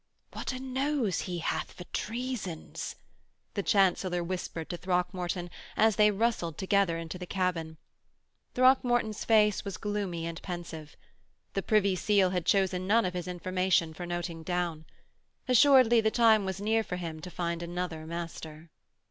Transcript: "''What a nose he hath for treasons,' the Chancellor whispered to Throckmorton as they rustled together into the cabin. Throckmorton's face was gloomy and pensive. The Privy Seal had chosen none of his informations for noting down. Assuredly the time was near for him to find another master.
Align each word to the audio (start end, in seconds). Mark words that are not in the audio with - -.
"''What 0.33 0.51
a 0.51 0.59
nose 0.59 1.21
he 1.29 1.37
hath 1.37 1.73
for 1.73 1.83
treasons,' 1.93 2.95
the 3.53 3.61
Chancellor 3.61 4.23
whispered 4.23 4.67
to 4.71 4.77
Throckmorton 4.77 5.51
as 5.77 5.95
they 5.95 6.09
rustled 6.09 6.57
together 6.57 6.97
into 6.97 7.19
the 7.19 7.27
cabin. 7.27 7.77
Throckmorton's 8.55 9.23
face 9.23 9.63
was 9.63 9.77
gloomy 9.77 10.25
and 10.25 10.41
pensive. 10.41 10.97
The 11.53 11.61
Privy 11.61 11.95
Seal 11.95 12.31
had 12.31 12.47
chosen 12.47 12.87
none 12.87 13.05
of 13.05 13.13
his 13.13 13.27
informations 13.27 13.95
for 13.95 14.07
noting 14.07 14.41
down. 14.41 14.85
Assuredly 15.47 16.01
the 16.01 16.09
time 16.09 16.45
was 16.45 16.59
near 16.59 16.83
for 16.83 16.95
him 16.95 17.19
to 17.19 17.29
find 17.29 17.61
another 17.61 18.07
master. 18.07 18.71